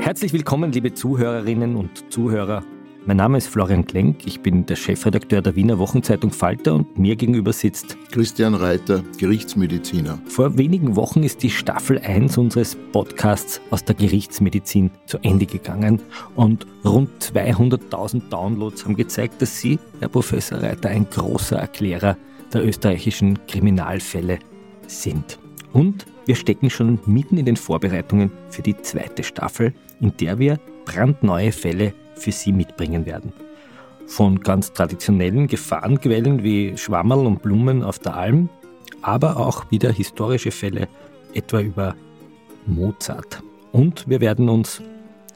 [0.00, 2.62] Herzlich willkommen, liebe Zuhörerinnen und Zuhörer.
[3.10, 7.16] Mein Name ist Florian Klenk, ich bin der Chefredakteur der Wiener Wochenzeitung Falter und mir
[7.16, 10.20] gegenüber sitzt Christian Reiter, Gerichtsmediziner.
[10.26, 16.00] Vor wenigen Wochen ist die Staffel 1 unseres Podcasts aus der Gerichtsmedizin zu Ende gegangen
[16.36, 22.16] und rund 200.000 Downloads haben gezeigt, dass Sie, Herr Professor Reiter, ein großer Erklärer
[22.52, 24.38] der österreichischen Kriminalfälle
[24.86, 25.40] sind.
[25.72, 30.60] Und wir stecken schon mitten in den Vorbereitungen für die zweite Staffel, in der wir
[30.84, 33.32] brandneue Fälle für Sie mitbringen werden.
[34.06, 38.48] Von ganz traditionellen Gefahrenquellen wie Schwammerl und Blumen auf der Alm,
[39.02, 40.88] aber auch wieder historische Fälle,
[41.34, 41.94] etwa über
[42.66, 43.42] Mozart.
[43.72, 44.82] Und wir werden uns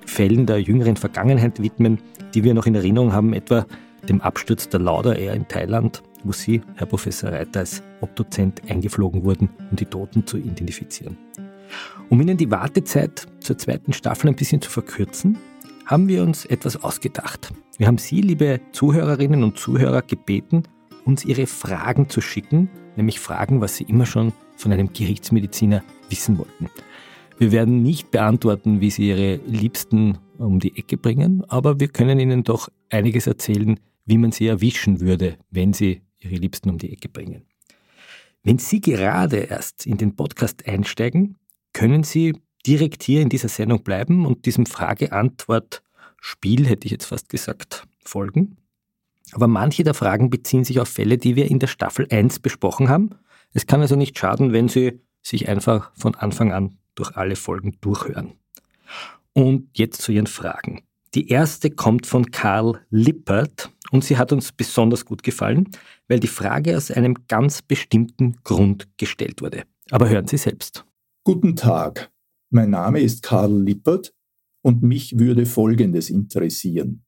[0.06, 1.98] Fällen der jüngeren Vergangenheit widmen,
[2.34, 3.64] die wir noch in Erinnerung haben, etwa
[4.08, 9.24] dem Absturz der Lauder Air in Thailand, wo Sie, Herr Professor Reiter, als Obdozent eingeflogen
[9.24, 11.16] wurden, um die Toten zu identifizieren.
[12.10, 15.38] Um Ihnen die Wartezeit zur zweiten Staffel ein bisschen zu verkürzen,
[15.86, 17.52] haben wir uns etwas ausgedacht.
[17.78, 20.62] Wir haben Sie, liebe Zuhörerinnen und Zuhörer, gebeten,
[21.04, 26.38] uns Ihre Fragen zu schicken, nämlich Fragen, was Sie immer schon von einem Gerichtsmediziner wissen
[26.38, 26.70] wollten.
[27.38, 32.20] Wir werden nicht beantworten, wie Sie Ihre Liebsten um die Ecke bringen, aber wir können
[32.20, 36.92] Ihnen doch einiges erzählen, wie man sie erwischen würde, wenn Sie Ihre Liebsten um die
[36.92, 37.46] Ecke bringen.
[38.42, 41.36] Wenn Sie gerade erst in den Podcast einsteigen,
[41.72, 42.34] können Sie
[42.66, 48.56] direkt hier in dieser Sendung bleiben und diesem Frage-Antwort-Spiel, hätte ich jetzt fast gesagt, folgen.
[49.32, 52.88] Aber manche der Fragen beziehen sich auf Fälle, die wir in der Staffel 1 besprochen
[52.88, 53.10] haben.
[53.52, 57.76] Es kann also nicht schaden, wenn Sie sich einfach von Anfang an durch alle Folgen
[57.80, 58.34] durchhören.
[59.32, 60.82] Und jetzt zu Ihren Fragen.
[61.14, 65.68] Die erste kommt von Karl Lippert und sie hat uns besonders gut gefallen,
[66.08, 69.62] weil die Frage aus einem ganz bestimmten Grund gestellt wurde.
[69.90, 70.84] Aber hören Sie selbst.
[71.22, 72.10] Guten Tag,
[72.54, 74.14] mein Name ist Karl Lippert
[74.62, 77.04] und mich würde Folgendes interessieren.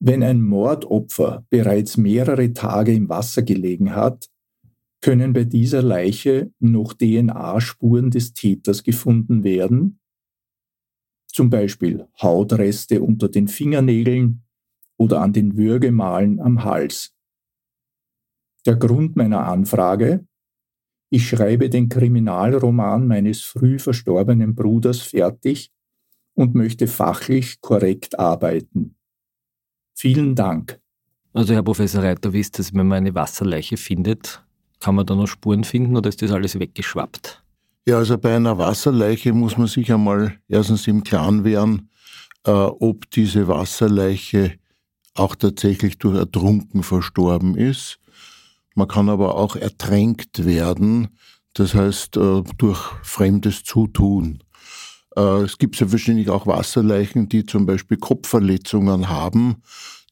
[0.00, 4.30] Wenn ein Mordopfer bereits mehrere Tage im Wasser gelegen hat,
[5.00, 10.00] können bei dieser Leiche noch DNA-Spuren des Täters gefunden werden,
[11.26, 14.44] zum Beispiel Hautreste unter den Fingernägeln
[14.96, 17.12] oder an den Würgemalen am Hals.
[18.66, 20.26] Der Grund meiner Anfrage?
[21.10, 25.70] Ich schreibe den Kriminalroman meines früh verstorbenen Bruders fertig
[26.34, 28.96] und möchte fachlich korrekt arbeiten.
[29.94, 30.78] Vielen Dank.
[31.32, 34.44] Also Herr Professor Reiter, wisst ihr, wenn man eine Wasserleiche findet,
[34.80, 37.42] kann man da noch Spuren finden oder ist das alles weggeschwappt?
[37.86, 41.90] Ja, also bei einer Wasserleiche muss man sich einmal erstens im Klaren werden,
[42.44, 44.58] äh, ob diese Wasserleiche
[45.14, 47.98] auch tatsächlich durch Ertrunken verstorben ist.
[48.78, 51.08] Man kann aber auch ertränkt werden,
[51.52, 54.44] das heißt äh, durch fremdes Zutun.
[55.16, 59.62] Äh, es gibt ja wahrscheinlich auch Wasserleichen, die zum Beispiel Kopfverletzungen haben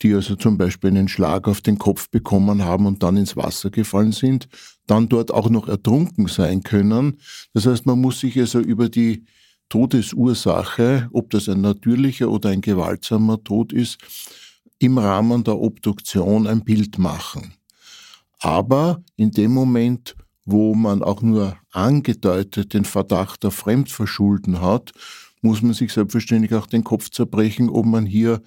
[0.03, 3.71] die also zum Beispiel einen Schlag auf den Kopf bekommen haben und dann ins Wasser
[3.71, 4.49] gefallen sind,
[4.87, 7.19] dann dort auch noch ertrunken sein können.
[7.55, 9.25] Das heißt, man muss sich also über die
[9.69, 13.99] Todesursache, ob das ein natürlicher oder ein gewaltsamer Tod ist,
[14.79, 17.55] im Rahmen der Obduktion ein Bild machen.
[18.41, 20.15] Aber in dem Moment,
[20.45, 24.93] wo man auch nur angedeutet den Verdacht auf Fremdverschulden hat,
[25.43, 28.43] muss man sich selbstverständlich auch den Kopf zerbrechen, ob man hier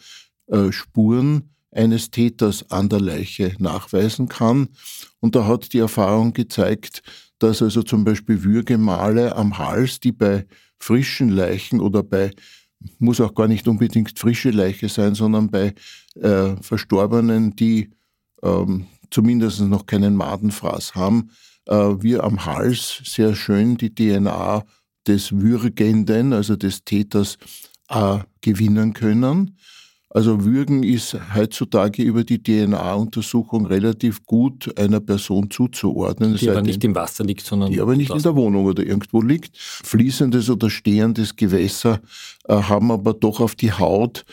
[0.47, 4.69] äh, Spuren eines Täters an der Leiche nachweisen kann.
[5.19, 7.03] Und da hat die Erfahrung gezeigt,
[7.37, 10.45] dass also zum Beispiel Würgemale am Hals, die bei
[10.79, 12.31] frischen Leichen oder bei,
[12.97, 15.73] muss auch gar nicht unbedingt frische Leiche sein, sondern bei
[16.15, 17.91] äh, Verstorbenen, die
[18.41, 21.29] ähm, zumindest noch keinen Madenfraß haben,
[21.67, 24.63] äh, wir am Hals sehr schön die DNA
[25.07, 27.37] des Würgenden, also des Täters,
[27.89, 29.57] äh, gewinnen können.
[30.11, 36.35] Also Würgen ist heutzutage über die DNA-Untersuchung relativ gut einer Person zuzuordnen.
[36.35, 37.71] Die aber nicht im Wasser liegt, sondern.
[37.71, 39.55] Die aber nicht in der Wohnung oder irgendwo liegt.
[39.55, 41.99] Fließendes oder stehendes Gewässer
[42.47, 44.25] äh, haben aber doch auf die Haut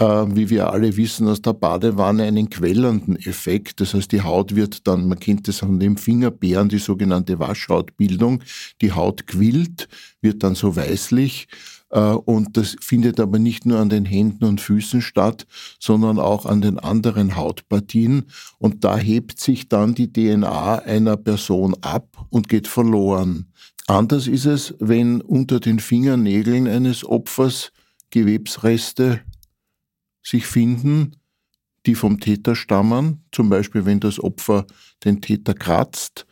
[0.00, 3.80] wie wir alle wissen aus der Badewanne, einen quellenden Effekt.
[3.80, 8.42] Das heißt, die Haut wird dann, man kennt das an dem Fingerbeeren, die sogenannte Waschhautbildung.
[8.80, 9.88] Die Haut quillt,
[10.20, 11.48] wird dann so weißlich.
[11.90, 15.46] Äh, und das findet aber nicht nur an den Händen und Füßen statt,
[15.78, 18.24] sondern auch an den anderen Hautpartien.
[18.58, 23.46] Und da hebt sich dann die DNA einer Person ab und geht verloren.
[23.86, 27.72] Anders ist es, wenn unter den Fingernägeln eines Opfers
[28.10, 29.20] Gewebsreste
[30.28, 31.12] sich finden,
[31.86, 34.66] die vom Täter stammen, zum Beispiel wenn das Opfer
[35.04, 36.26] den Täter kratzt.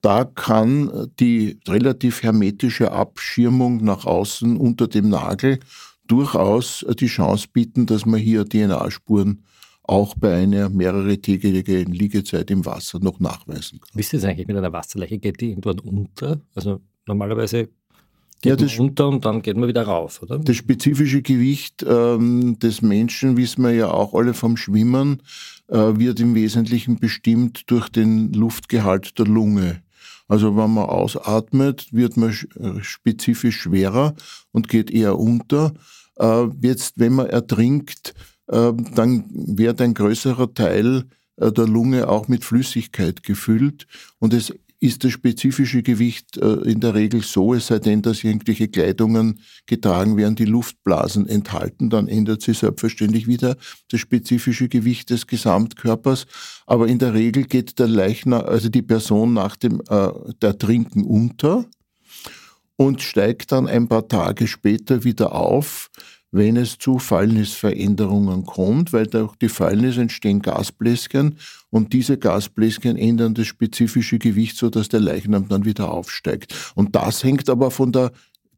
[0.00, 5.58] Da kann die relativ hermetische Abschirmung nach außen unter dem Nagel
[6.06, 9.42] durchaus die Chance bieten, dass man hier DNA-Spuren
[9.82, 13.90] auch bei einer mehrere tägigen Liegezeit im Wasser noch nachweisen kann.
[13.94, 16.40] Wisst ihr eigentlich mit einer Wasserleiche, geht die irgendwann unter?
[16.54, 17.68] Also normalerweise
[18.42, 20.38] geht ja, das, runter und dann geht man wieder rauf, oder?
[20.38, 25.22] Das spezifische Gewicht ähm, des Menschen, wissen wir ja auch alle vom Schwimmen,
[25.68, 29.82] äh, wird im Wesentlichen bestimmt durch den Luftgehalt der Lunge.
[30.28, 34.14] Also wenn man ausatmet, wird man äh, spezifisch schwerer
[34.52, 35.72] und geht eher unter.
[36.18, 38.14] Äh, jetzt, wenn man ertrinkt,
[38.48, 41.04] äh, dann wird ein größerer Teil
[41.36, 43.86] äh, der Lunge auch mit Flüssigkeit gefüllt
[44.18, 48.24] und es ist das spezifische Gewicht äh, in der Regel so, es sei denn, dass
[48.24, 53.56] irgendwelche Kleidungen getragen werden, die Luftblasen enthalten, dann ändert sich selbstverständlich wieder
[53.90, 56.26] das spezifische Gewicht des Gesamtkörpers.
[56.66, 60.08] Aber in der Regel geht der Leichnam, also die Person nach dem äh,
[60.42, 61.64] der Trinken unter
[62.76, 65.90] und steigt dann ein paar Tage später wieder auf
[66.32, 71.38] wenn es zu Fäulnisveränderungen kommt, weil durch die Fäulnis entstehen Gasbläschen
[71.70, 76.72] und diese Gasbläschen ändern das spezifische Gewicht, so dass der Leichnam dann wieder aufsteigt.
[76.74, 78.12] Und das hängt aber von der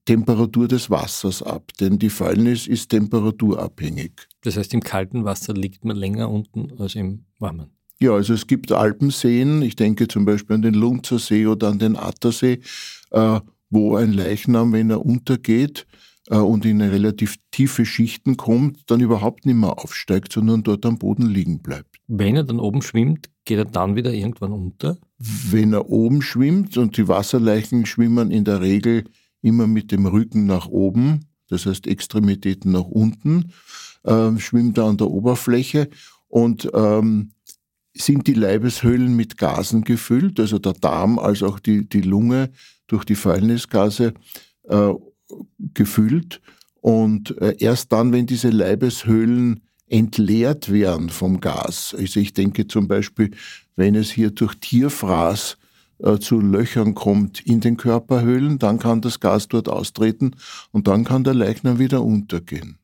[0.09, 4.13] Temperatur des Wassers ab, denn die Fäulnis ist temperaturabhängig.
[4.43, 7.71] Das heißt, im kalten Wasser liegt man länger unten als im warmen.
[8.01, 11.79] Ja, also es gibt Alpenseen, ich denke zum Beispiel an den Lunzer See oder an
[11.79, 12.61] den Attersee,
[13.11, 15.87] äh, wo ein Leichnam, wenn er untergeht,
[16.37, 21.27] und in relativ tiefe Schichten kommt, dann überhaupt nicht mehr aufsteigt, sondern dort am Boden
[21.27, 21.97] liegen bleibt.
[22.07, 24.99] Wenn er dann oben schwimmt, geht er dann wieder irgendwann unter?
[25.19, 29.05] Wenn er oben schwimmt und die Wasserleichen schwimmen in der Regel
[29.41, 33.53] immer mit dem Rücken nach oben, das heißt Extremitäten nach unten,
[34.05, 35.89] äh, schwimmt er an der Oberfläche
[36.29, 37.31] und ähm,
[37.95, 42.51] sind die Leibeshöhlen mit Gasen gefüllt, also der Darm als auch die, die Lunge
[42.87, 44.15] durch die Fäulnisgase
[44.69, 44.93] äh,
[45.75, 46.41] gefüllt.
[46.81, 52.89] Und äh, erst dann, wenn diese Leibeshöhlen entleert werden vom Gas, also ich denke zum
[52.89, 53.31] Beispiel,
[53.77, 55.57] wenn es hier durch Tierfraß
[55.99, 60.37] äh, zu Löchern kommt in den Körperhöhlen, dann kann das Gas dort austreten
[60.71, 62.79] und dann kann der Leichnam wieder untergehen.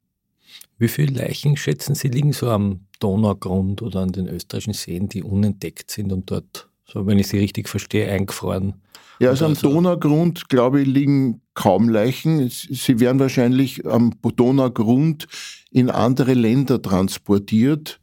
[0.78, 5.22] Wie viele Leichen schätzen Sie liegen so am Donaugrund oder an den österreichischen Seen, die
[5.22, 8.74] unentdeckt sind und dort, so wenn ich Sie richtig verstehe, eingefroren
[9.20, 12.48] ja, also am Donaugrund, glaube ich, liegen kaum Leichen.
[12.50, 15.26] Sie werden wahrscheinlich am Donaugrund
[15.70, 18.00] in andere Länder transportiert.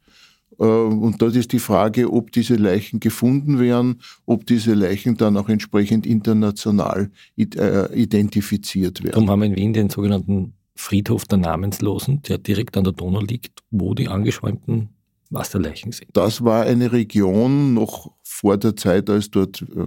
[0.58, 5.36] Äh, und dort ist die Frage, ob diese Leichen gefunden werden, ob diese Leichen dann
[5.36, 9.12] auch entsprechend international äh, identifiziert werden.
[9.12, 13.20] Darum haben wir in Wien den sogenannten Friedhof der Namenslosen, der direkt an der Donau
[13.20, 14.88] liegt, wo die angeschwemmten
[15.32, 16.10] Wasserleichen sind.
[16.12, 19.86] Das war eine Region noch vor der Zeit, als dort äh,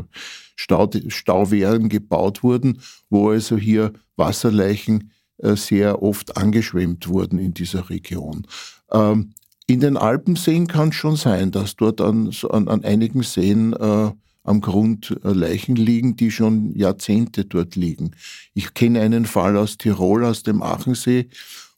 [0.56, 7.90] Stau, Stauwehren gebaut wurden, wo also hier Wasserleichen äh, sehr oft angeschwemmt wurden in dieser
[7.90, 8.48] Region.
[8.92, 9.34] Ähm,
[9.68, 14.12] in den Alpenseen kann es schon sein, dass dort an, an, an einigen Seen äh,
[14.44, 18.12] am Grund äh, Leichen liegen, die schon Jahrzehnte dort liegen.
[18.54, 21.30] Ich kenne einen Fall aus Tirol, aus dem Achensee,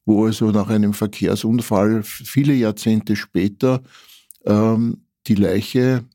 [0.07, 3.83] wo also nach einem Verkehrsunfall viele Jahrzehnte später
[4.45, 6.05] ähm, die Leiche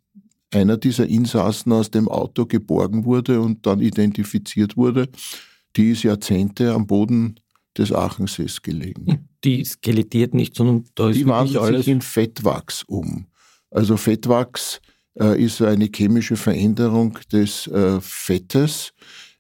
[0.50, 5.08] einer dieser Insassen aus dem Auto geborgen wurde und dann identifiziert wurde,
[5.76, 7.38] die ist Jahrzehnte am Boden
[7.76, 9.28] des Achensees gelegen.
[9.44, 13.26] Die skelettiert nicht, sondern da ist Die wandelt alles sich in Fettwachs um.
[13.70, 14.80] Also Fettwachs
[15.18, 18.92] äh, ist eine chemische Veränderung des äh, Fettes,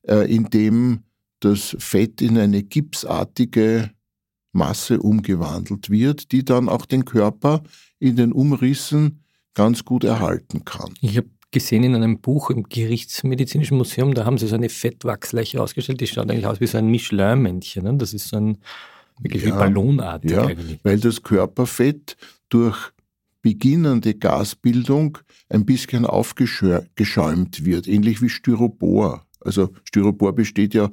[0.02, 1.04] äh, in dem
[1.40, 3.90] das Fett in eine gipsartige
[4.52, 7.62] Masse umgewandelt wird, die dann auch den Körper
[7.98, 10.94] in den Umrissen ganz gut erhalten kann.
[11.00, 15.62] Ich habe gesehen in einem Buch im Gerichtsmedizinischen Museum, da haben sie so eine Fettwachsleiche
[15.62, 17.84] ausgestellt, die schaut eigentlich aus wie so ein Michelin-Männchen.
[17.84, 17.94] Ne?
[17.96, 18.58] Das ist so ein
[19.20, 20.80] Wirklich ja, ballonartig ja, eigentlich.
[20.82, 22.16] Weil das Körperfett
[22.48, 22.92] durch
[23.40, 25.18] beginnende Gasbildung
[25.48, 29.26] ein bisschen aufgeschäumt wird, ähnlich wie Styropor.
[29.40, 30.90] Also Styropor besteht ja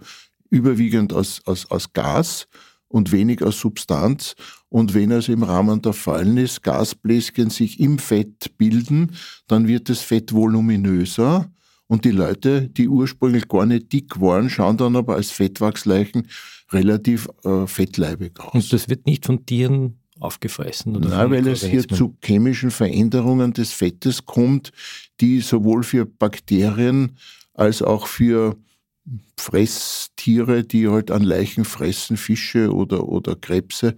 [0.49, 2.47] überwiegend aus, aus, aus Gas
[2.89, 4.35] und wenig aus Substanz.
[4.67, 9.13] Und wenn es im Rahmen der Fäulnis Gasbläschen sich im Fett bilden,
[9.47, 11.49] dann wird das Fett voluminöser.
[11.87, 16.27] Und die Leute, die ursprünglich gar nicht dick waren, schauen dann aber als Fettwachsleichen
[16.71, 18.53] relativ äh, fettleibig aus.
[18.53, 20.95] Und das wird nicht von Tieren aufgefressen?
[20.95, 24.71] Oder Nein, weil es hier zu chemischen Veränderungen des Fettes kommt,
[25.21, 27.17] die sowohl für Bakterien
[27.53, 28.57] als auch für
[29.37, 33.95] Fresstiere, die halt an Leichen fressen, Fische oder, oder Krebse,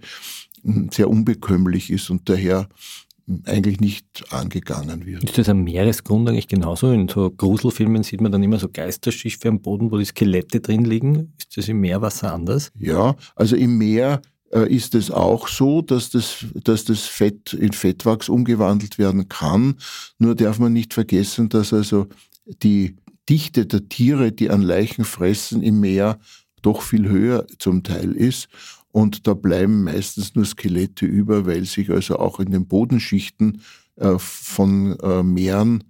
[0.90, 2.68] sehr unbekömmlich ist und daher
[3.46, 5.24] eigentlich nicht angegangen wird.
[5.24, 6.92] Ist das am Meeresgrund eigentlich genauso?
[6.92, 10.84] In so Gruselfilmen sieht man dann immer so Geisterschiffe am Boden, wo die Skelette drin
[10.84, 11.32] liegen.
[11.38, 12.72] Ist das im Meerwasser anders?
[12.78, 17.72] Ja, also im Meer äh, ist es auch so, dass das, dass das Fett in
[17.72, 19.76] Fettwachs umgewandelt werden kann.
[20.18, 22.08] Nur darf man nicht vergessen, dass also
[22.62, 22.96] die
[23.32, 26.18] Dichte der Tiere, die an Leichen fressen, im Meer
[26.60, 28.48] doch viel höher zum Teil ist.
[28.90, 33.62] Und da bleiben meistens nur Skelette über, weil sich also auch in den Bodenschichten
[33.96, 35.82] äh, von äh, Meeren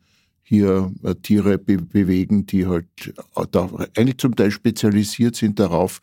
[0.44, 3.12] hier äh, Tiere be bewegen, die halt
[3.50, 6.00] da eigentlich zum Teil spezialisiert sind darauf,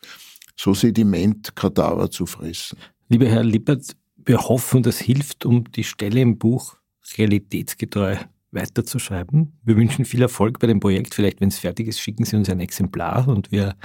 [0.56, 2.76] so Sedimentkadaver zu fressen.
[3.08, 6.76] Lieber Herr Lippert, wir hoffen, das hilft, um die Stelle im Buch
[7.16, 8.18] realitätsgetreu
[8.52, 9.58] weiterzuschreiben.
[9.62, 11.14] Wir wünschen viel Erfolg bei dem Projekt.
[11.14, 13.76] Vielleicht, wenn es fertig ist, schicken Sie uns ein Exemplar und wir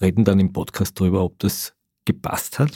[0.00, 2.74] reden dann im Podcast darüber, ob das gepasst hat.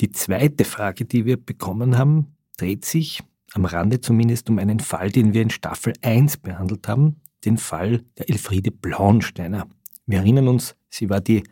[0.00, 3.22] Die zweite Frage, die wir bekommen haben, dreht sich
[3.54, 8.02] am Rande zumindest um einen Fall, den wir in Staffel 1 behandelt haben, den Fall
[8.18, 9.66] der Elfriede Blauensteiner.
[10.06, 11.42] Wir erinnern uns, sie war die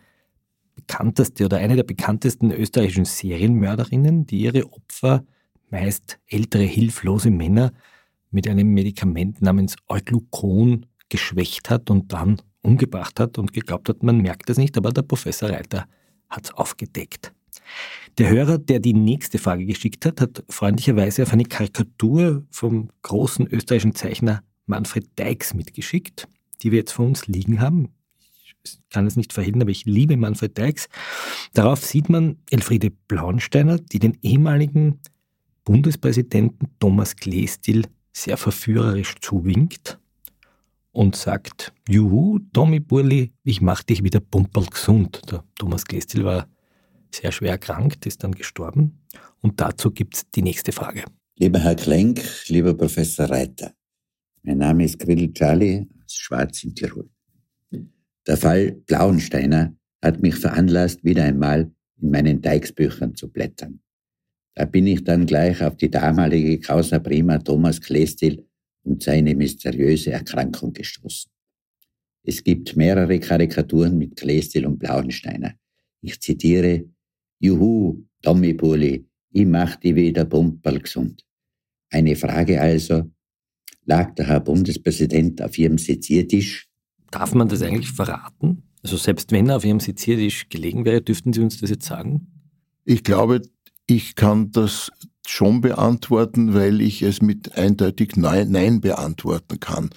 [0.74, 5.24] bekannteste oder eine der bekanntesten österreichischen Serienmörderinnen, die ihre Opfer,
[5.70, 7.72] meist ältere, hilflose Männer,
[8.34, 14.18] mit einem Medikament namens Euglucon geschwächt hat und dann umgebracht hat und geglaubt hat, man
[14.18, 15.86] merkt das nicht, aber der Professor Reiter
[16.28, 17.32] hat es aufgedeckt.
[18.18, 23.46] Der Hörer, der die nächste Frage geschickt hat, hat freundlicherweise auf eine Karikatur vom großen
[23.46, 26.26] österreichischen Zeichner Manfred Deix mitgeschickt,
[26.62, 27.90] die wir jetzt vor uns liegen haben.
[28.64, 30.88] Ich kann es nicht verhindern, aber ich liebe Manfred Deix.
[31.52, 35.00] Darauf sieht man Elfriede Blaunsteiner, die den ehemaligen
[35.64, 39.98] Bundespräsidenten Thomas Kleestil sehr verführerisch zuwinkt
[40.92, 45.20] und sagt, Juhu, Tommy Burli, ich mach dich wieder pumperl gesund.
[45.30, 46.48] Der Thomas Gestil war
[47.12, 49.00] sehr schwer erkrankt, ist dann gestorben.
[49.40, 51.04] Und dazu gibt's die nächste Frage.
[51.36, 53.72] Lieber Herr Klenk, lieber Professor Reiter,
[54.42, 57.10] mein Name ist Grill Charlie aus Schwarz in Tirol.
[58.26, 63.80] Der Fall Blauensteiner hat mich veranlasst, wieder einmal in meinen Teigsbüchern zu blättern.
[64.54, 68.46] Da bin ich dann gleich auf die damalige Causa Prima Thomas Klestil
[68.84, 71.30] und seine mysteriöse Erkrankung gestoßen.
[72.22, 75.54] Es gibt mehrere Karikaturen mit Klestil und Blauensteiner.
[76.00, 76.84] Ich zitiere,
[77.40, 81.24] Juhu, Tommy Bulli, ich mach die wieder Pumperl gesund.
[81.90, 83.10] Eine Frage also,
[83.84, 86.68] lag der Herr Bundespräsident auf Ihrem Seziertisch?
[87.10, 88.62] Darf man das eigentlich verraten?
[88.82, 92.26] Also selbst wenn er auf Ihrem Seziertisch gelegen wäre, dürften Sie uns das jetzt sagen?
[92.84, 93.42] Ich glaube,
[93.86, 94.90] ich kann das
[95.26, 99.90] schon beantworten, weil ich es mit eindeutig Nein beantworten kann.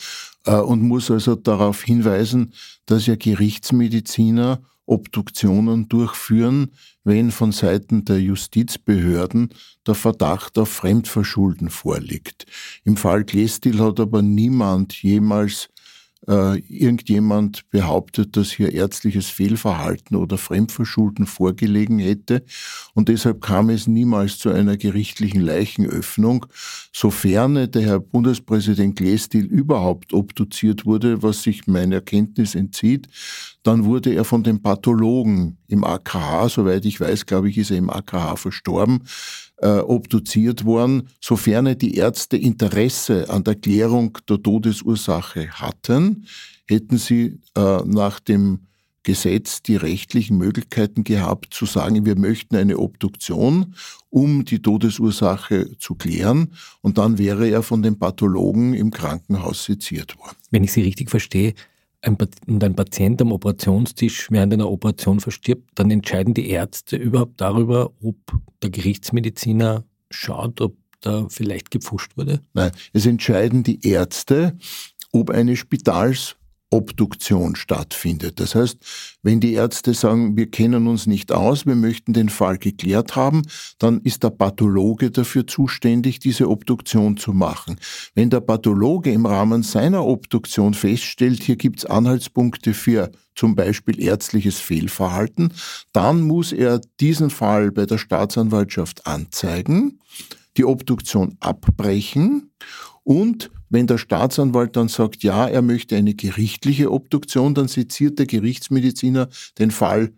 [0.46, 2.54] Äh, und muss also darauf hinweisen,
[2.86, 6.72] dass ja Gerichtsmediziner Obduktionen durchführen,
[7.04, 9.50] wenn von Seiten der Justizbehörden
[9.86, 12.46] der Verdacht auf Fremdverschulden vorliegt.
[12.86, 15.70] Im Fall Glestil hat aber niemand jemals
[16.28, 22.44] äh, irgendjemand behauptet, dass hier ärztliches Fehlverhalten oder Fremdverschulden vorgelegen hätte.
[22.94, 26.46] Und deshalb kam es niemals zu einer gerichtlichen Leichenöffnung,
[26.94, 33.08] sofern der Herr Bundespräsident Glestil überhaupt obduziert wurde, was sich meiner Kenntnis entzieht.
[33.64, 37.78] Dann wurde er von den Pathologen im AKH, soweit ich weiß, glaube ich, ist er
[37.78, 39.04] im AKH verstorben,
[39.58, 46.26] äh, obduziert worden, sofern die Ärzte Interesse an der Klärung der Todesursache hatten,
[46.68, 48.68] hätten sie äh, nach dem
[49.08, 53.74] Gesetz die rechtlichen Möglichkeiten gehabt zu sagen, wir möchten eine Obduktion,
[54.10, 56.52] um die Todesursache zu klären.
[56.82, 60.36] Und dann wäre er von den Pathologen im Krankenhaus seziert worden.
[60.52, 61.54] Wenn ich Sie richtig verstehe,
[62.02, 67.42] ein, und ein Patient am Operationstisch während einer Operation verstirbt, dann entscheiden die Ärzte überhaupt
[67.42, 68.16] darüber, ob
[68.62, 72.42] der Gerichtsmediziner schaut, ob da vielleicht gepfuscht wurde?
[72.54, 74.58] Nein, es entscheiden die Ärzte,
[75.12, 76.36] ob eine Spitals-
[76.70, 78.40] Obduktion stattfindet.
[78.42, 78.78] Das heißt,
[79.24, 83.44] wenn die Ärzte sagen, wir kennen uns nicht aus, wir möchten den Fall geklärt haben,
[83.80, 87.80] dann ist der Pathologe dafür zuständig, diese Obduktion zu machen.
[88.16, 94.02] Wenn der Pathologe im Rahmen seiner Obduktion feststellt, hier gibt es Anhaltspunkte für zum Beispiel
[94.02, 95.54] ärztliches Fehlverhalten,
[95.94, 100.00] dann muss er diesen Fall bei der Staatsanwaltschaft anzeigen,
[100.58, 102.52] die Obduktion abbrechen
[103.04, 108.26] und wenn der Staatsanwalt dann sagt, ja, er möchte eine gerichtliche Obduktion, dann seziert der
[108.26, 110.12] Gerichtsmediziner den Fall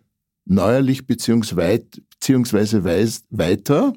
[0.44, 3.92] neuerlich beziehungsweise weiter.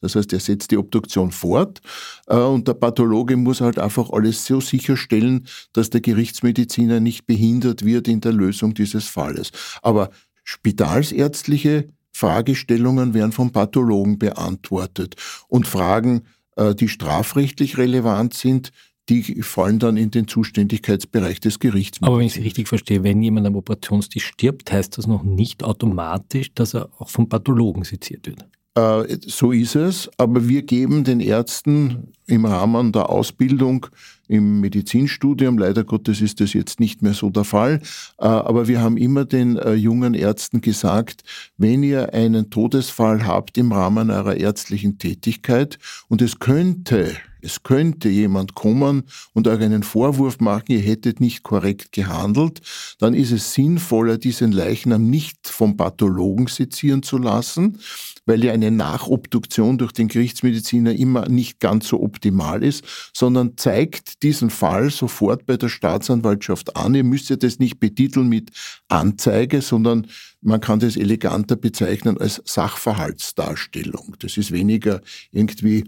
[0.00, 1.80] Das heißt, er setzt die Obduktion fort
[2.26, 7.86] äh, und der Pathologe muss halt einfach alles so sicherstellen, dass der Gerichtsmediziner nicht behindert
[7.86, 9.50] wird in der Lösung dieses Falles.
[9.80, 10.10] Aber
[10.44, 15.16] spitalsärztliche Fragestellungen werden vom Pathologen beantwortet
[15.48, 16.22] und Fragen
[16.56, 18.70] die strafrechtlich relevant sind,
[19.08, 21.98] die fallen dann in den Zuständigkeitsbereich des Gerichts.
[22.00, 25.62] Aber wenn ich Sie richtig verstehe, wenn jemand am Operationstisch stirbt, heißt das noch nicht
[25.62, 28.46] automatisch, dass er auch vom Pathologen seziert wird.
[28.76, 33.86] Äh, so ist es, aber wir geben den Ärzten im Rahmen der Ausbildung
[34.26, 37.80] im Medizinstudium, leider Gottes ist das jetzt nicht mehr so der Fall,
[38.18, 41.22] äh, aber wir haben immer den äh, jungen Ärzten gesagt,
[41.56, 45.78] wenn ihr einen Todesfall habt im Rahmen eurer ärztlichen Tätigkeit
[46.08, 47.14] und es könnte
[47.44, 52.60] es könnte jemand kommen und euch einen Vorwurf machen, ihr hättet nicht korrekt gehandelt,
[52.98, 57.78] dann ist es sinnvoller, diesen Leichnam nicht vom Pathologen sezieren zu lassen,
[58.26, 64.22] weil ja eine Nachobduktion durch den Gerichtsmediziner immer nicht ganz so optimal ist, sondern zeigt
[64.22, 66.94] diesen Fall sofort bei der Staatsanwaltschaft an.
[66.94, 68.50] Ihr müsst ja das nicht betiteln mit
[68.88, 70.06] Anzeige, sondern
[70.40, 74.16] man kann das eleganter bezeichnen als Sachverhaltsdarstellung.
[74.18, 75.00] Das ist weniger
[75.32, 75.84] irgendwie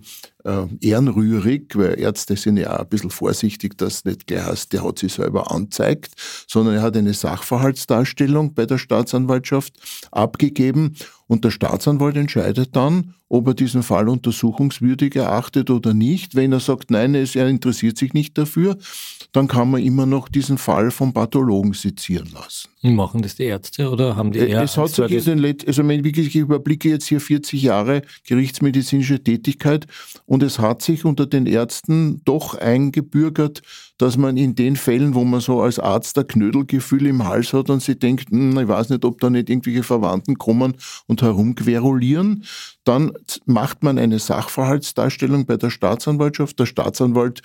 [0.46, 4.84] äh, ehrenrührig, weil Ärzte sind ja auch ein bisschen vorsichtig, dass nicht gleich heißt, der
[4.84, 6.12] hat sich selber anzeigt,
[6.48, 9.74] sondern er hat eine Sachverhaltsdarstellung bei der Staatsanwaltschaft
[10.12, 10.94] abgegeben
[11.26, 16.34] und der Staatsanwalt entscheidet dann, ob er diesen Fall untersuchungswürdig erachtet oder nicht.
[16.34, 18.76] Wenn er sagt, nein, er interessiert sich nicht dafür,
[19.32, 22.68] dann kann man immer noch diesen Fall vom Pathologen sezieren lassen.
[22.82, 25.82] Machen das die Ärzte oder haben die eher Es hat sich in den Let also
[25.82, 29.86] ich überblicke jetzt hier 40 Jahre gerichtsmedizinische Tätigkeit
[30.24, 33.62] und es hat sich unter den Ärzten doch eingebürgert,
[33.98, 37.70] dass man in den Fällen, wo man so als Arzt ein Knödelgefühl im Hals hat
[37.70, 40.74] und sich denkt, hm, ich weiß nicht, ob da nicht irgendwelche Verwandten kommen
[41.06, 42.44] und herumquerulieren,
[42.86, 43.12] dann
[43.44, 46.58] macht man eine Sachverhaltsdarstellung bei der Staatsanwaltschaft.
[46.58, 47.42] Der Staatsanwalt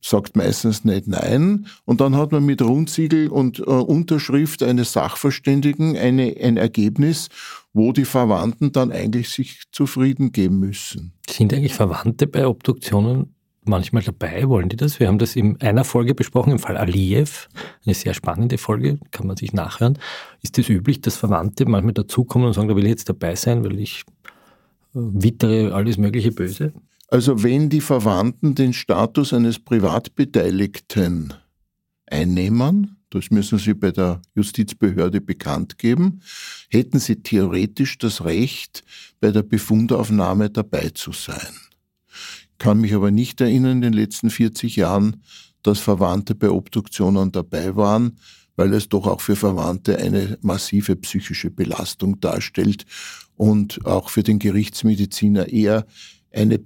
[0.00, 1.66] sagt meistens nicht nein.
[1.84, 7.28] Und dann hat man mit Rundsiegel und äh, Unterschrift eines Sachverständigen eine, ein Ergebnis,
[7.72, 11.12] wo die Verwandten dann eigentlich sich zufrieden geben müssen.
[11.28, 14.48] Sind eigentlich Verwandte bei Obduktionen manchmal dabei?
[14.48, 15.00] Wollen die das?
[15.00, 17.48] Wir haben das in einer Folge besprochen, im Fall Aliyev.
[17.84, 19.98] Eine sehr spannende Folge, kann man sich nachhören.
[20.42, 23.34] Ist es das üblich, dass Verwandte manchmal dazukommen und sagen, da will ich jetzt dabei
[23.34, 24.04] sein, weil ich
[24.96, 26.72] wittere alles mögliche Böse?
[27.08, 31.34] Also wenn die Verwandten den Status eines Privatbeteiligten
[32.06, 36.20] einnehmen, das müssen sie bei der Justizbehörde bekannt geben,
[36.68, 38.82] hätten sie theoretisch das Recht,
[39.20, 41.54] bei der Befundaufnahme dabei zu sein.
[42.08, 45.22] Ich kann mich aber nicht erinnern in den letzten 40 Jahren,
[45.62, 48.18] dass Verwandte bei Obduktionen dabei waren,
[48.56, 52.84] weil es doch auch für Verwandte eine massive psychische Belastung darstellt
[53.36, 55.86] und auch für den Gerichtsmediziner eher
[56.32, 56.60] eine,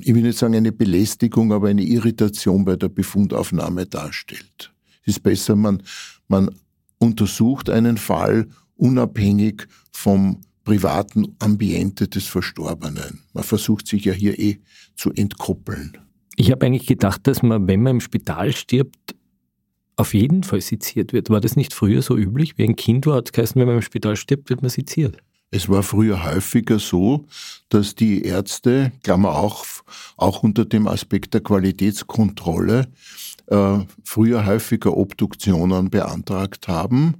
[0.00, 4.72] ich will nicht sagen eine Belästigung, aber eine Irritation bei der Befundaufnahme darstellt.
[5.02, 5.82] Es ist besser, man,
[6.28, 6.50] man
[6.98, 13.20] untersucht einen Fall unabhängig vom privaten Ambiente des Verstorbenen.
[13.32, 14.58] Man versucht sich ja hier eh
[14.96, 15.98] zu entkoppeln.
[16.36, 19.15] Ich habe eigentlich gedacht, dass man, wenn man im Spital stirbt,
[19.96, 21.30] auf jeden Fall seziert wird.
[21.30, 22.58] War das nicht früher so üblich?
[22.58, 25.18] Wie ein Kind war es geheißen, wenn man im Spital stirbt, wird man seziert.
[25.50, 27.24] Es war früher häufiger so,
[27.68, 29.64] dass die Ärzte, Klammer auch,
[30.16, 32.88] auch unter dem Aspekt der Qualitätskontrolle,
[33.46, 37.14] äh, früher häufiger Obduktionen beantragt haben.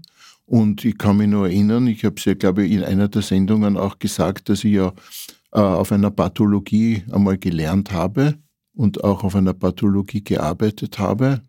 [0.44, 3.22] Und ich kann mich nur erinnern, ich habe es ja, glaube ich, in einer der
[3.22, 4.92] Sendungen auch gesagt, dass ich ja
[5.52, 8.34] äh, auf einer Pathologie einmal gelernt habe
[8.74, 11.40] und auch auf einer Pathologie gearbeitet habe.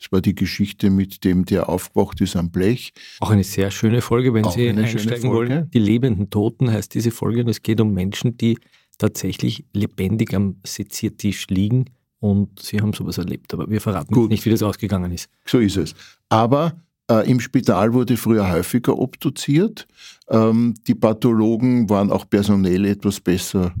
[0.00, 2.92] Das war die Geschichte mit dem, der aufgewacht ist am Blech.
[3.20, 5.70] Auch eine sehr schöne Folge, wenn Auch Sie einsteigen wollen.
[5.70, 8.58] Die lebenden Toten heißt diese Folge und es geht um Menschen, die
[8.96, 11.86] tatsächlich lebendig am Seziertisch liegen
[12.18, 13.52] und Sie haben sowas erlebt.
[13.52, 14.30] Aber wir verraten Gut.
[14.30, 15.28] nicht, wie das ausgegangen ist.
[15.44, 15.94] So ist es.
[16.30, 19.86] Aber äh, im Spital wurde früher häufiger obduziert.
[20.28, 23.74] Ähm, die Pathologen waren auch personell etwas besser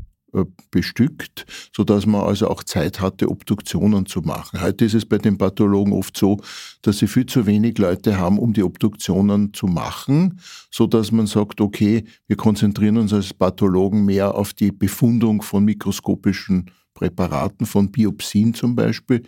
[0.70, 4.60] bestückt, so dass man also auch Zeit hatte, Obduktionen zu machen.
[4.60, 6.38] Heute ist es bei den Pathologen oft so,
[6.82, 10.40] dass sie viel zu wenig Leute haben, um die Obduktionen zu machen,
[10.70, 15.64] so dass man sagt, okay, wir konzentrieren uns als Pathologen mehr auf die Befundung von
[15.64, 19.22] mikroskopischen Präparaten, von Biopsien zum Beispiel.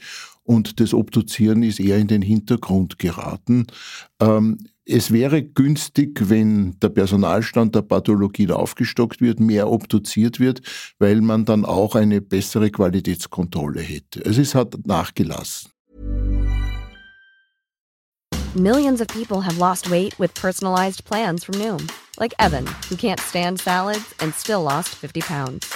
[0.45, 3.67] Und das Obduzieren ist eher in den Hintergrund geraten.
[4.21, 10.61] Ähm, es wäre günstig, wenn der Personalstand der Pathologien aufgestockt wird, mehr obduziert wird,
[10.99, 14.25] weil man dann auch eine bessere Qualitätskontrolle hätte.
[14.27, 15.71] Also es hat nachgelassen.
[18.55, 23.19] Millions of people have lost weight with personalized plans from Noom, like Evan, who can't
[23.19, 25.73] stand salads and still lost 50 pounds.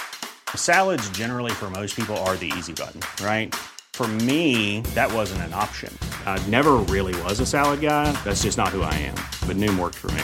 [0.53, 3.51] Salads generally for most people are the easy button, right?
[3.97, 5.91] For me, that wasn't an option.
[6.27, 8.11] I never really was a salad guy.
[8.23, 9.15] That's just not who I am.
[9.47, 10.23] But Noom worked for me.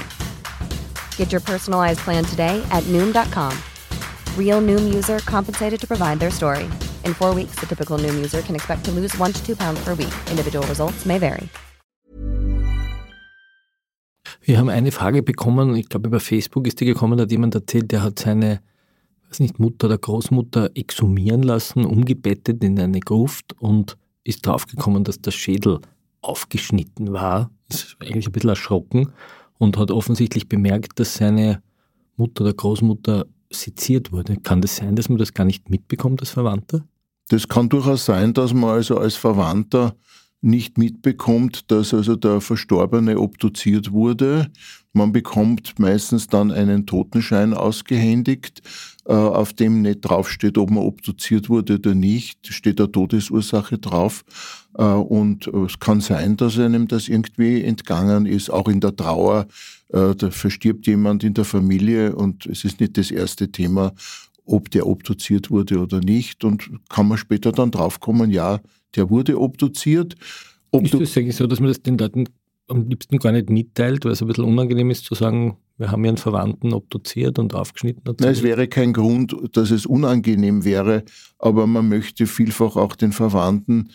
[1.17, 3.57] Get your personalized plan today at Noom.com.
[4.37, 6.65] Real Noom user compensated to provide their story.
[7.03, 9.83] In four weeks, the typical Noom user can expect to lose one to two pounds
[9.83, 10.13] per week.
[10.29, 11.49] Individual results may vary.
[14.45, 17.55] Wir haben eine Frage bekommen, ich glaube über Facebook ist die gekommen, da hat jemand
[17.55, 18.59] erzählt, der hat seine
[19.33, 25.21] weiß nicht, Mutter oder Großmutter exhumieren lassen, umgebettet in eine Gruft und ist draufgekommen, dass
[25.21, 25.79] der Schädel
[26.21, 27.49] aufgeschnitten war.
[27.67, 29.11] Ist eigentlich ein bisschen erschrocken
[29.57, 31.63] und hat offensichtlich bemerkt, dass seine
[32.15, 34.37] Mutter oder Großmutter seziert wurde.
[34.37, 36.85] Kann das sein, dass man das gar nicht mitbekommt als Verwandter?
[37.29, 39.95] Das kann durchaus sein, dass man also als Verwandter
[40.41, 44.51] nicht mitbekommt, dass also der Verstorbene obduziert wurde.
[44.91, 48.61] Man bekommt meistens dann einen Totenschein ausgehändigt,
[49.11, 54.23] auf dem nicht draufsteht, ob man obduziert wurde oder nicht, steht der Todesursache drauf.
[54.77, 59.47] Äh, und es kann sein, dass einem das irgendwie entgangen ist, auch in der Trauer.
[59.89, 63.93] Äh, da verstirbt jemand in der Familie und es ist nicht das erste Thema,
[64.45, 66.43] ob der obduziert wurde oder nicht.
[66.43, 68.59] Und kann man später dann draufkommen, ja,
[68.95, 70.15] der wurde obduziert.
[70.71, 72.25] Ob ist das eigentlich so, dass man das den Leuten
[72.67, 76.05] am liebsten gar nicht mitteilt, weil es ein bisschen unangenehm ist zu sagen, wir haben
[76.05, 78.15] ihren Verwandten obduziert und aufgeschnitten?
[78.19, 81.03] Nein, es wäre kein Grund, dass es unangenehm wäre,
[81.39, 83.89] aber man möchte vielfach auch den Verwandten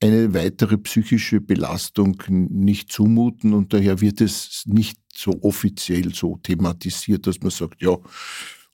[0.00, 7.26] eine weitere psychische Belastung nicht zumuten und daher wird es nicht so offiziell so thematisiert,
[7.26, 7.96] dass man sagt, ja,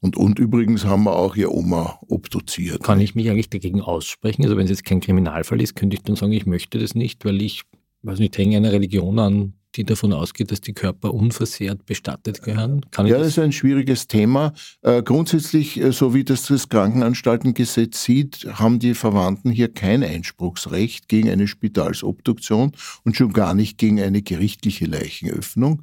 [0.01, 2.83] und, und übrigens haben wir auch ihr Oma obduziert.
[2.83, 4.45] Kann ich mich eigentlich dagegen aussprechen?
[4.45, 7.25] Also wenn es jetzt kein Kriminalfall ist, könnte ich dann sagen, ich möchte das nicht,
[7.25, 7.63] weil ich,
[8.03, 12.81] weiß nicht, hänge einer Religion an, die davon ausgeht, dass die Körper unversehrt bestattet gehören?
[12.91, 14.53] Kann ja, das ist ein schwieriges Thema.
[14.83, 21.09] Äh, grundsätzlich, äh, so wie das das Krankenanstaltengesetz sieht, haben die Verwandten hier kein Einspruchsrecht
[21.09, 22.73] gegen eine Spitalsobduktion
[23.05, 25.83] und schon gar nicht gegen eine gerichtliche Leichenöffnung.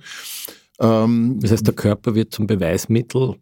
[0.80, 3.36] Ähm, das heißt, der Körper wird zum Beweismittel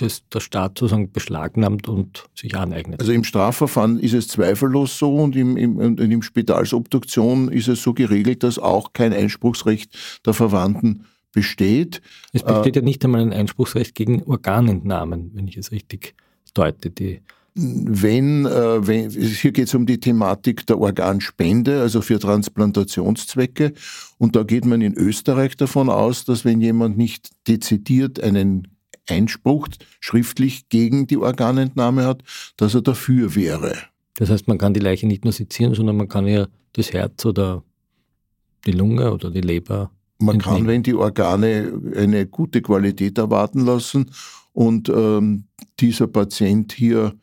[0.00, 3.00] das der Staat sozusagen beschlagnahmt und sich aneignet.
[3.00, 7.82] Also im Strafverfahren ist es zweifellos so und im, im, und im Spitalsobduktion ist es
[7.82, 12.02] so geregelt, dass auch kein Einspruchsrecht der Verwandten besteht.
[12.32, 16.14] Es besteht äh, ja nicht einmal ein Einspruchsrecht gegen Organentnahmen, wenn ich es richtig
[16.54, 16.90] deute.
[16.90, 17.20] Die
[17.54, 23.72] wenn, äh, wenn, hier geht es um die Thematik der Organspende, also für Transplantationszwecke.
[24.18, 28.68] Und da geht man in Österreich davon aus, dass wenn jemand nicht dezidiert einen
[29.10, 29.68] Einspruch
[30.00, 32.22] schriftlich gegen die Organentnahme hat,
[32.56, 33.76] dass er dafür wäre.
[34.14, 37.24] Das heißt, man kann die Leiche nicht nur sezieren, sondern man kann ja das Herz
[37.24, 37.62] oder
[38.66, 39.90] die Lunge oder die Leber.
[40.18, 40.58] Man entnehmen.
[40.58, 44.10] kann, wenn die Organe eine gute Qualität erwarten lassen
[44.52, 45.44] und ähm,
[45.78, 47.14] dieser Patient hier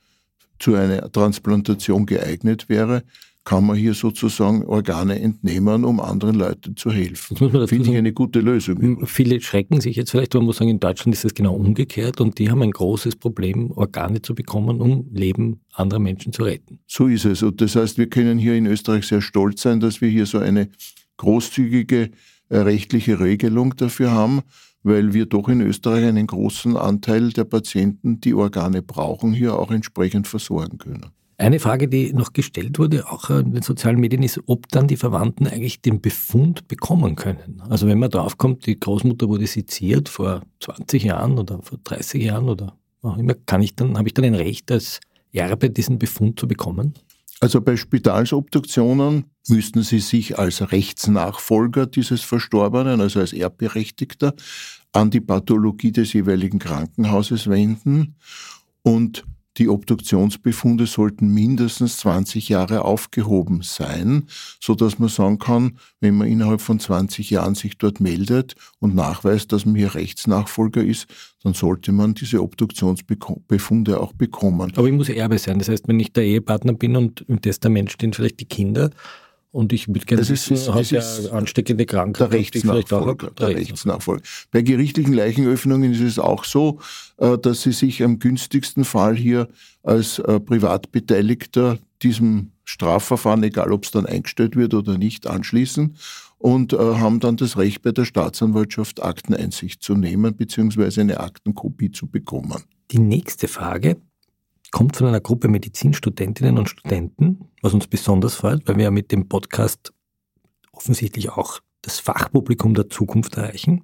[0.60, 3.04] zu einer Transplantation geeignet wäre,
[3.48, 7.38] kann man hier sozusagen Organe entnehmen, um anderen Leuten zu helfen.
[7.54, 9.08] Das Finde ich eine gute Lösung.
[9.08, 12.40] Viele schrecken sich jetzt vielleicht, man muss sagen, in Deutschland ist es genau umgekehrt und
[12.40, 16.80] die haben ein großes Problem, Organe zu bekommen, um Leben anderer Menschen zu retten.
[16.88, 17.42] So ist es.
[17.42, 20.40] Und das heißt, wir können hier in Österreich sehr stolz sein, dass wir hier so
[20.40, 20.68] eine
[21.16, 22.12] großzügige
[22.50, 24.42] äh, rechtliche Regelung dafür haben,
[24.84, 29.72] weil wir doch in Österreich einen großen Anteil der Patienten, die Organe brauchen, hier auch
[29.72, 31.06] entsprechend versorgen können.
[31.40, 34.98] Eine Frage, die noch gestellt wurde, auch in den sozialen Medien, ist, ob dann die
[34.98, 37.62] Verwandten eigentlich den Befund bekommen können.
[37.70, 42.50] Also wenn man draufkommt, die Großmutter wurde seziert vor 20 Jahren oder vor 30 Jahren
[42.50, 45.00] oder auch immer, kann ich dann, habe ich dann ein Recht als
[45.32, 46.96] Erbe diesen Befund zu bekommen?
[47.40, 54.34] Also bei Spitalsobduktionen müssten Sie sich als Rechtsnachfolger dieses Verstorbenen, also als Erbberechtigter,
[54.92, 58.16] an die Pathologie des jeweiligen Krankenhauses wenden
[58.82, 59.24] und
[59.58, 64.28] die Obduktionsbefunde sollten mindestens 20 Jahre aufgehoben sein,
[64.62, 68.96] so dass man sagen kann, wenn man innerhalb von 20 Jahren sich dort meldet und
[68.96, 71.08] nachweist, dass man hier Rechtsnachfolger ist,
[71.44, 74.74] dann sollte man diese Obduktionsbefunde auch bekommen.
[74.76, 75.60] Aber ich muss Erbe sein.
[75.60, 78.92] Das heißt, wenn ich der Ehepartner bin und im Testament stehen vielleicht die Kinder,
[79.58, 82.32] und ich gerne das wissen, hat ja ansteckende Krankheit.
[82.32, 83.32] Der Rechtsnachfolger.
[83.32, 84.22] Der Rechtsnachfolger.
[84.52, 86.80] Bei gerichtlichen Leichenöffnungen ist es auch so,
[87.18, 89.48] äh, dass Sie sich am günstigsten Fall hier
[89.82, 95.96] als äh, Privatbeteiligter diesem Strafverfahren, egal ob es dann eingestellt wird oder nicht, anschließen
[96.38, 101.02] und äh, haben dann das Recht bei der Staatsanwaltschaft Akteneinsicht zu nehmen bzw.
[101.02, 102.62] eine Aktenkopie zu bekommen.
[102.92, 103.98] Die nächste Frage
[104.72, 109.12] kommt von einer Gruppe Medizinstudentinnen und Studenten, was uns besonders freut, weil wir ja mit
[109.12, 109.94] dem Podcast
[110.72, 113.84] offensichtlich auch das Fachpublikum der Zukunft erreichen.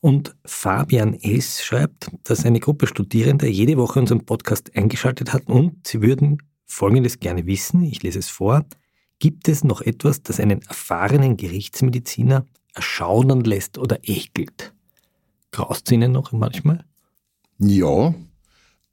[0.00, 1.62] Und Fabian S.
[1.62, 7.18] schreibt, dass eine Gruppe Studierender jede Woche unseren Podcast eingeschaltet hat und sie würden Folgendes
[7.18, 8.66] gerne wissen, ich lese es vor,
[9.18, 14.74] gibt es noch etwas, das einen erfahrenen Gerichtsmediziner erschaudern lässt oder ekelt?
[15.50, 16.84] Graust es Ihnen noch manchmal?
[17.58, 18.14] Ja,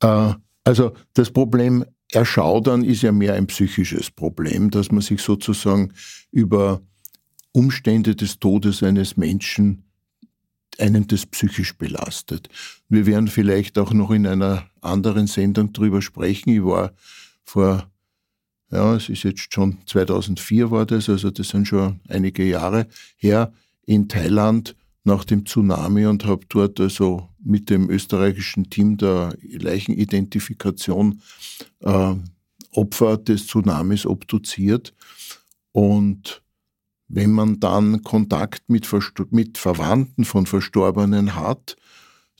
[0.01, 0.33] äh,
[0.65, 5.93] also das Problem Erschaudern ist ja mehr ein psychisches Problem, dass man sich sozusagen
[6.31, 6.81] über
[7.51, 9.83] Umstände des Todes eines Menschen
[10.77, 12.49] einen das psychisch belastet.
[12.89, 16.49] Wir werden vielleicht auch noch in einer anderen Sendung drüber sprechen.
[16.49, 16.91] Ich war
[17.43, 17.89] vor,
[18.71, 23.53] ja, es ist jetzt schon 2004 war das, also das sind schon einige Jahre her,
[23.85, 24.75] in Thailand
[25.05, 31.21] nach dem Tsunami und habe dort also mit dem österreichischen Team der Leichenidentifikation
[31.81, 32.15] äh,
[32.71, 34.93] Opfer des Tsunamis obduziert.
[35.71, 36.41] Und
[37.07, 38.89] wenn man dann Kontakt mit,
[39.29, 41.77] mit Verwandten von Verstorbenen hat,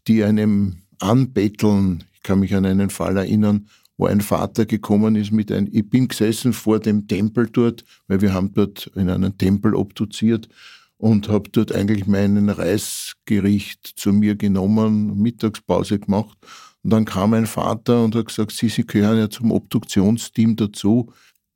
[0.07, 5.31] die einem anbetteln, ich kann mich an einen Fall erinnern, wo ein Vater gekommen ist
[5.31, 9.37] mit einem, ich bin gesessen vor dem Tempel dort, weil wir haben dort in einem
[9.37, 10.49] Tempel obduziert
[10.97, 16.37] und habe dort eigentlich meinen Reisgericht zu mir genommen, Mittagspause gemacht.
[16.83, 21.11] Und dann kam mein Vater und hat gesagt, Sie, Sie gehören ja zum Obduktionsteam dazu.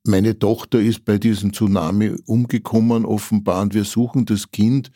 [0.06, 4.91] Meine Tochter ist bei diesem Tsunami umgekommen, offenbar, und wir suchen das Kind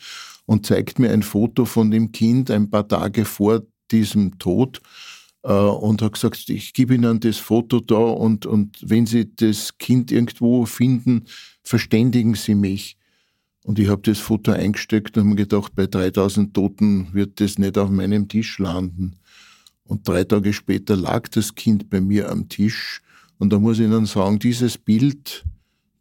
[0.46, 4.82] und zeigt mir ein Foto von dem Kind ein paar Tage vor diesem Tod
[5.44, 9.78] äh, und hat gesagt, ich gebe Ihnen das Foto da und, und wenn Sie das
[9.78, 11.26] Kind irgendwo finden,
[11.64, 12.98] verständigen Sie mich.
[13.64, 17.58] Und ich habe das Foto eingesteckt und habe mir gedacht, bei 3000 Toten wird das
[17.58, 19.16] nicht auf meinem Tisch landen.
[19.86, 23.02] Und drei Tage später lag das Kind bei mir am Tisch.
[23.38, 25.46] Und da muss ich Ihnen sagen, dieses Bild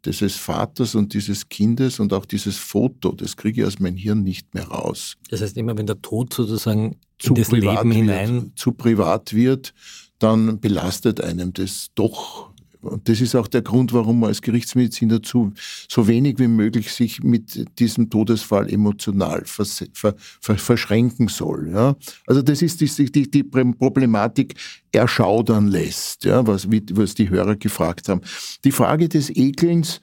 [0.05, 4.23] dieses Vaters und dieses Kindes und auch dieses Foto, das kriege ich aus meinem Hirn
[4.23, 5.15] nicht mehr raus.
[5.29, 9.73] Das heißt, immer wenn der Tod sozusagen zu in das Leben hinein zu privat wird,
[10.19, 12.52] dann belastet einem das doch
[12.83, 15.53] und das ist auch der Grund, warum man als Gerichtsmediziner zu,
[15.89, 21.71] so wenig wie möglich sich mit diesem Todesfall emotional vers, ver, ver, verschränken soll.
[21.71, 21.95] Ja?
[22.27, 24.55] Also das ist die, die, die Problematik
[24.91, 26.45] erschaudern lässt, ja?
[26.45, 28.21] was, was die Hörer gefragt haben.
[28.63, 30.01] Die Frage des Ekelns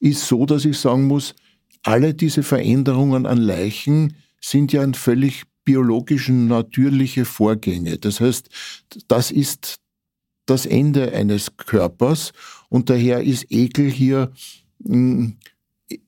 [0.00, 1.34] ist so, dass ich sagen muss,
[1.82, 7.98] alle diese Veränderungen an Leichen sind ja ein völlig biologischen, natürliche Vorgänge.
[7.98, 8.48] Das heißt,
[9.06, 9.80] das ist
[10.50, 12.32] das Ende eines Körpers
[12.68, 14.32] und daher ist Ekel hier
[14.84, 15.36] hm,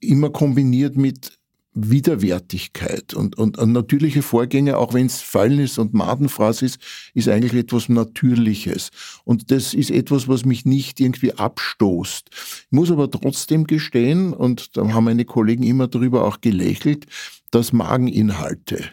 [0.01, 1.33] immer kombiniert mit
[1.73, 6.81] Widerwärtigkeit und, und, und natürliche Vorgänge, auch wenn es Fäulnis und Madenfraß ist,
[7.15, 8.91] ist eigentlich etwas Natürliches.
[9.25, 12.29] Und das ist etwas, was mich nicht irgendwie abstoßt.
[12.33, 17.07] Ich muss aber trotzdem gestehen, und da haben meine Kollegen immer darüber auch gelächelt,
[17.53, 18.85] dass Mageninhalte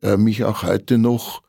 [0.00, 1.42] äh, mich auch heute noch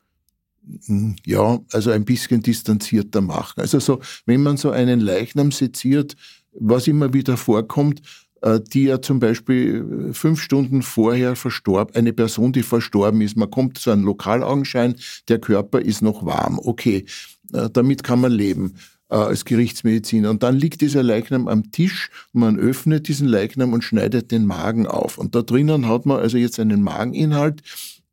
[1.24, 3.60] ja, also ein bisschen distanzierter machen.
[3.60, 6.16] Also so, wenn man so einen Leichnam seziert,
[6.52, 8.02] was immer wieder vorkommt,
[8.44, 13.36] äh, die ja zum Beispiel äh, fünf Stunden vorher verstorben, eine Person, die verstorben ist,
[13.36, 14.96] man kommt zu einem Lokalaugenschein,
[15.28, 17.06] der Körper ist noch warm, okay,
[17.52, 18.74] äh, damit kann man leben
[19.10, 20.30] als Gerichtsmediziner.
[20.30, 24.86] Und dann liegt dieser Leichnam am Tisch man öffnet diesen Leichnam und schneidet den Magen
[24.86, 25.18] auf.
[25.18, 27.62] Und da drinnen hat man also jetzt einen Mageninhalt,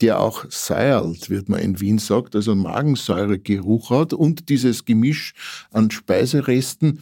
[0.02, 5.34] der auch seilt, wird man in Wien sagt, also Magensäuregeruch hat und dieses Gemisch
[5.72, 7.00] an Speiseresten.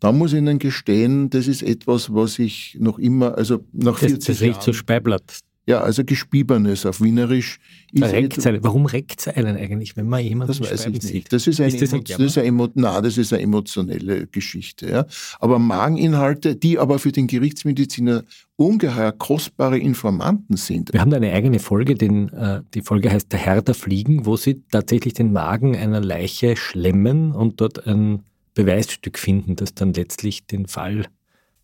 [0.00, 4.18] Da muss ich Ihnen gestehen, das ist etwas, was ich noch immer, also nach 40
[4.18, 4.62] das, das riecht Jahren...
[4.62, 5.40] so Speiblatt.
[5.68, 7.58] Ja, also Gespiebernes auf Wienerisch.
[8.00, 8.62] Reckzeile.
[8.62, 11.32] Warum Reckzeilen eigentlich, wenn man jemanden Das weiß ich nicht.
[11.32, 14.88] Das ist, eine, ist das, ein das ist eine, nein, das ist eine emotionelle Geschichte.
[14.88, 15.06] Ja.
[15.40, 18.22] Aber Mageninhalte, die aber für den Gerichtsmediziner
[18.54, 20.92] ungeheuer kostbare Informanten sind.
[20.92, 24.24] Wir haben da eine eigene Folge, den, äh, die Folge heißt Der Herr der Fliegen,
[24.24, 28.22] wo sie tatsächlich den Magen einer Leiche schlemmen und dort ein
[28.54, 31.06] Beweisstück finden, das dann letztlich den Fall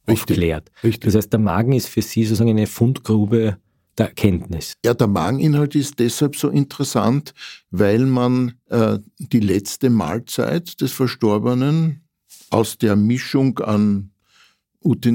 [0.08, 0.30] Richtig.
[0.32, 0.72] aufklärt.
[0.82, 1.04] Richtig.
[1.04, 3.58] Das heißt, der Magen ist für Sie sozusagen eine Fundgrube
[3.98, 4.74] der Erkenntnis.
[4.84, 7.34] Ja, der Mageninhalt ist deshalb so interessant,
[7.70, 12.02] weil man äh, die letzte Mahlzeit des Verstorbenen
[12.50, 14.08] aus der Mischung an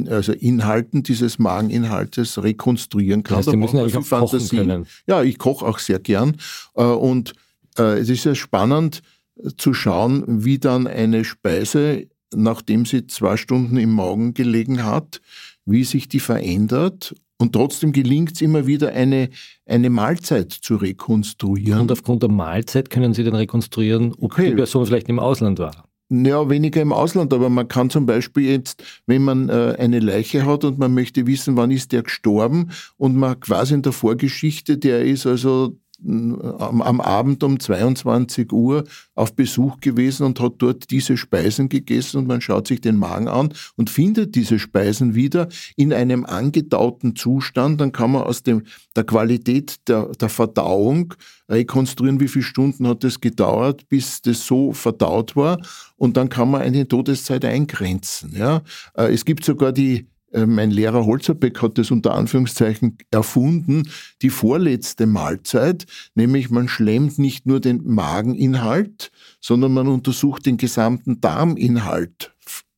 [0.09, 3.39] also Inhalten dieses Mageninhaltes rekonstruieren kann.
[3.39, 4.55] Das heißt, Sie müssen auch Fantasie.
[4.55, 4.87] kochen können.
[5.07, 6.37] Ja, ich koche auch sehr gern.
[6.75, 7.33] Äh, und
[7.77, 9.01] äh, es ist ja spannend
[9.35, 15.21] äh, zu schauen, wie dann eine Speise, nachdem sie zwei Stunden im Magen gelegen hat,
[15.65, 19.29] wie sich die verändert und trotzdem gelingt es immer wieder, eine,
[19.65, 21.81] eine Mahlzeit zu rekonstruieren.
[21.81, 24.49] Und aufgrund der Mahlzeit können Sie dann rekonstruieren, ob okay.
[24.49, 25.87] die Person vielleicht im Ausland war.
[26.09, 30.45] Ja, weniger im Ausland, aber man kann zum Beispiel jetzt, wenn man äh, eine Leiche
[30.45, 34.77] hat und man möchte wissen, wann ist der gestorben und man quasi in der Vorgeschichte,
[34.77, 38.83] der ist also am, am, Abend um 22 Uhr
[39.15, 43.27] auf Besuch gewesen und hat dort diese Speisen gegessen und man schaut sich den Magen
[43.27, 48.63] an und findet diese Speisen wieder in einem angetauten Zustand, dann kann man aus dem,
[48.95, 51.15] der Qualität der, der Verdauung
[51.49, 55.59] rekonstruieren, wie viele Stunden hat es gedauert, bis das so verdaut war
[55.95, 58.35] und dann kann man eine Todeszeit eingrenzen.
[58.35, 58.61] Ja?
[58.93, 63.89] Äh, es gibt sogar die mein Lehrer Holzerbeck hat das unter Anführungszeichen erfunden,
[64.21, 65.85] die vorletzte Mahlzeit,
[66.15, 72.33] nämlich man schlemmt nicht nur den Mageninhalt, sondern man untersucht den gesamten Darminhalt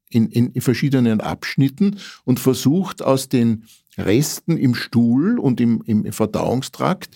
[0.10, 3.66] in, in, in verschiedenen Abschnitten und versucht aus den
[3.98, 7.16] Resten im Stuhl und im, im Verdauungstrakt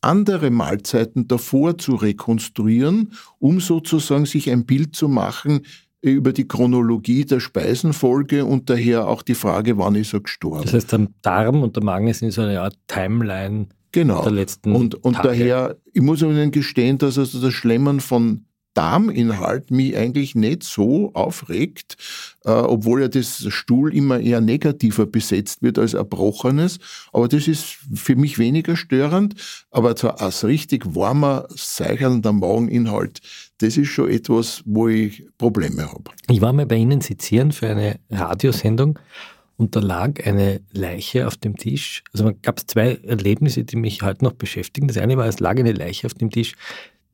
[0.00, 5.62] andere Mahlzeiten davor zu rekonstruieren, um sozusagen sich ein Bild zu machen,
[6.02, 10.62] über die Chronologie der Speisenfolge und daher auch die Frage, wann ist er gestorben.
[10.64, 14.22] Das heißt, der Darm und der Magen sind so eine Art Timeline genau.
[14.22, 15.28] der letzten Und, und Tage.
[15.28, 21.10] daher, ich muss Ihnen gestehen, dass also das Schlemmern von Darminhalt mich eigentlich nicht so
[21.14, 21.96] aufregt,
[22.44, 26.78] äh, obwohl ja das Stuhl immer eher negativer besetzt wird als Erbrochenes.
[27.10, 29.34] Aber das ist für mich weniger störend.
[29.70, 33.20] Aber so als richtig warmer, seichernder Mageninhalt,
[33.58, 36.10] das ist schon etwas, wo ich Probleme habe.
[36.28, 38.98] Ich war mal bei Ihnen sezieren für eine Radiosendung
[39.56, 42.04] und da lag eine Leiche auf dem Tisch.
[42.12, 44.88] Also gab es zwei Erlebnisse, die mich heute noch beschäftigen.
[44.88, 46.54] Das eine war, es lag eine Leiche auf dem Tisch,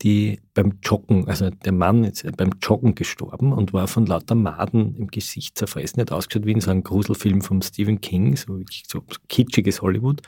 [0.01, 4.95] die beim Joggen, also der Mann ist beim Joggen gestorben und war von lauter Maden
[4.97, 9.01] im Gesicht zerfressen, hat ausgeschaut wie in so einem Gruselfilm von Stephen King, so, so
[9.29, 10.21] kitschiges Hollywood.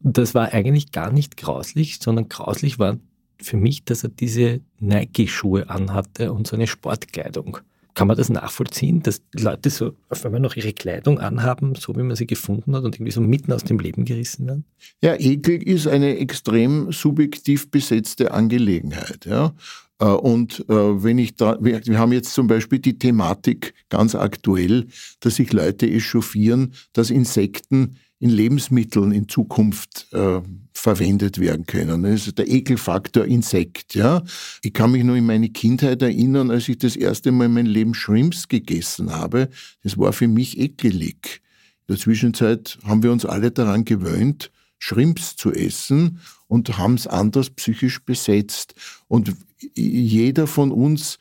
[0.00, 2.96] Das war eigentlich gar nicht grauslich, sondern grauslich war
[3.40, 7.58] für mich, dass er diese Nike-Schuhe anhatte und so eine Sportkleidung.
[7.94, 12.02] Kann man das nachvollziehen, dass Leute so auf einmal noch ihre Kleidung anhaben, so wie
[12.02, 14.64] man sie gefunden hat und irgendwie so mitten aus dem Leben gerissen werden?
[15.02, 19.24] Ja, Ekel ist eine extrem subjektiv besetzte Angelegenheit.
[19.24, 19.54] Ja.
[19.98, 24.88] Äh, und äh, wenn ich da, wir haben jetzt zum Beispiel die Thematik ganz aktuell,
[25.20, 30.40] dass sich Leute echauffieren, dass Insekten in Lebensmitteln in Zukunft äh,
[30.72, 32.02] verwendet werden können.
[32.02, 33.94] Das ist der Ekelfaktor Insekt.
[33.94, 34.22] Ja?
[34.62, 37.66] Ich kann mich nur in meine Kindheit erinnern, als ich das erste Mal in meinem
[37.66, 39.50] Leben Shrimps gegessen habe.
[39.82, 41.42] Das war für mich ekelig.
[41.86, 47.06] In der Zwischenzeit haben wir uns alle daran gewöhnt, Shrimps zu essen und haben es
[47.06, 48.74] anders psychisch besetzt.
[49.08, 49.34] Und
[49.74, 51.18] jeder von uns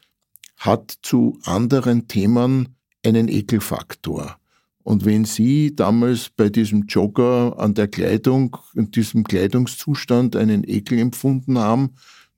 [0.58, 4.38] hat zu anderen Themen einen Ekelfaktor.
[4.86, 11.00] Und wenn Sie damals bei diesem Jogger an der Kleidung, in diesem Kleidungszustand einen Ekel
[11.00, 11.96] empfunden haben,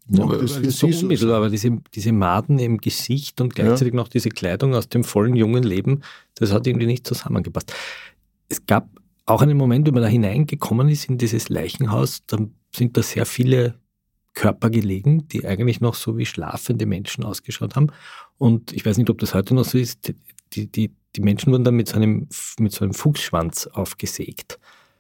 [0.09, 3.97] ja, aber das Sie so unmittelbar, aber diese, diese Maden im Gesicht und gleichzeitig ja.
[3.97, 6.03] noch diese Kleidung aus dem vollen jungen Leben,
[6.35, 7.73] das hat irgendwie nicht zusammengepasst.
[8.47, 8.87] Es gab
[9.25, 12.37] auch einen Moment, wo man da hineingekommen ist in dieses Leichenhaus, da
[12.73, 13.73] sind da sehr viele
[14.33, 17.87] Körper gelegen, die eigentlich noch so wie schlafende Menschen ausgeschaut haben.
[18.37, 20.13] Und ich weiß nicht, ob das heute noch so ist,
[20.53, 22.27] die, die, die Menschen wurden dann mit so einem,
[22.59, 24.59] mit so einem Fuchsschwanz aufgesägt.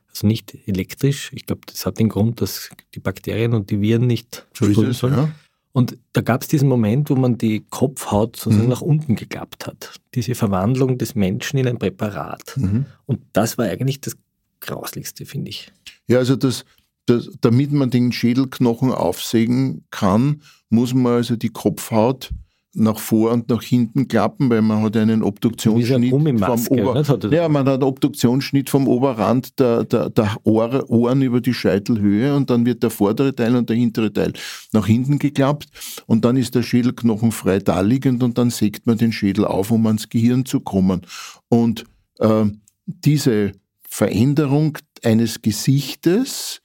[0.09, 1.31] Also nicht elektrisch.
[1.33, 5.13] Ich glaube, das hat den Grund, dass die Bakterien und die Viren nicht so sollen.
[5.13, 5.31] Ja.
[5.73, 8.69] Und da gab es diesen Moment, wo man die Kopfhaut sozusagen mhm.
[8.69, 9.99] nach unten geklappt hat.
[10.15, 12.55] Diese Verwandlung des Menschen in ein Präparat.
[12.57, 12.87] Mhm.
[13.05, 14.17] Und das war eigentlich das
[14.59, 15.71] Grauslichste, finde ich.
[16.07, 16.65] Ja, also das,
[17.05, 22.31] das, damit man den Schädelknochen aufsägen kann, muss man also die Kopfhaut
[22.79, 27.65] nach vor und nach hinten klappen, weil man hat einen Obduktionsschnitt vom Ober ja, man
[27.65, 32.65] hat einen Obduktionsschnitt vom Oberrand der, der, der Ohr, Ohren über die Scheitelhöhe und dann
[32.65, 34.33] wird der vordere Teil und der hintere Teil
[34.73, 35.67] nach hinten geklappt
[36.05, 39.85] und dann ist der Schädelknochen frei daliegend und dann sägt man den Schädel auf, um
[39.87, 41.01] ans Gehirn zu kommen.
[41.49, 41.85] Und
[42.19, 42.45] äh,
[42.85, 43.53] diese
[43.89, 46.61] Veränderung eines Gesichtes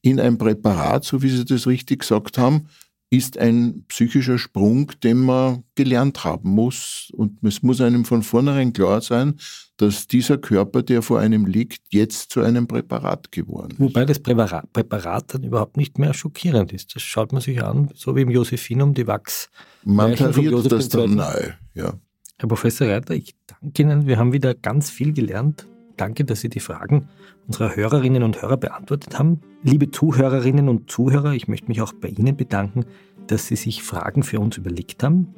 [0.00, 2.66] in ein Präparat, so wie Sie das richtig gesagt haben,
[3.12, 7.12] ist ein psychischer Sprung, den man gelernt haben muss.
[7.14, 9.34] Und es muss einem von vornherein klar sein,
[9.76, 13.80] dass dieser Körper, der vor einem liegt, jetzt zu einem Präparat geworden ist.
[13.80, 16.96] Wobei das Präparat, Präparat dann überhaupt nicht mehr schockierend ist.
[16.96, 19.50] Das schaut man sich an, so wie im Josephinum die Wachs.
[19.84, 21.92] Man tariert das dann nahe, ja.
[22.38, 24.06] Herr Professor Reiter, ich danke Ihnen.
[24.06, 25.66] Wir haben wieder ganz viel gelernt.
[25.96, 27.08] Danke, dass Sie die Fragen
[27.46, 29.40] unserer Hörerinnen und Hörer beantwortet haben.
[29.62, 32.84] Liebe Zuhörerinnen und Zuhörer, ich möchte mich auch bei Ihnen bedanken,
[33.26, 35.34] dass Sie sich Fragen für uns überlegt haben.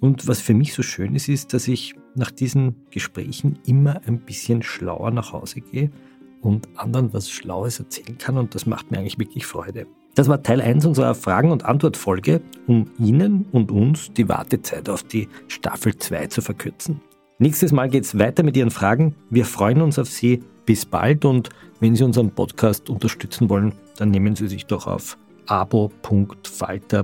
[0.00, 4.20] Und was für mich so schön ist, ist, dass ich nach diesen Gesprächen immer ein
[4.20, 5.90] bisschen schlauer nach Hause gehe
[6.40, 9.86] und anderen was Schlaues erzählen kann und das macht mir eigentlich wirklich Freude.
[10.14, 15.02] Das war Teil 1 unserer Fragen- und Antwortfolge, um Ihnen und uns die Wartezeit auf
[15.02, 17.00] die Staffel 2 zu verkürzen.
[17.42, 19.16] Nächstes Mal geht es weiter mit Ihren Fragen.
[19.28, 20.44] Wir freuen uns auf Sie.
[20.64, 21.48] Bis bald und
[21.80, 27.02] wenn Sie unseren Podcast unterstützen wollen, dann nehmen Sie sich doch auf abo.falter.at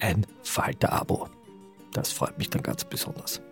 [0.00, 1.28] ein Falter-Abo.
[1.92, 3.42] Das freut mich dann ganz besonders.